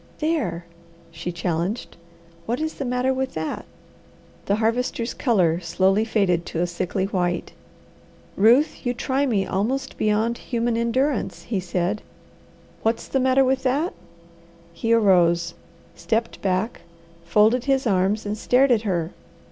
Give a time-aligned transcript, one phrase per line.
[0.17, 0.65] "There!"
[1.11, 1.95] she challenged.
[2.47, 3.65] "What is the matter with that?"
[4.47, 7.53] The Harvester's colour slowly faded to a sickly white.
[8.35, 12.01] "Ruth, you try me almost beyond human endurance," he said.
[12.81, 13.93] "'What's the matter with that?'"
[14.73, 15.53] He arose,
[15.93, 16.81] stepped back,
[17.23, 19.11] folded his arms, and stared at her.